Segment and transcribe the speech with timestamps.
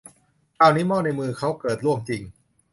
[0.57, 2.21] คราวนี้หม้อในมือเขาเกิดร่วงจริง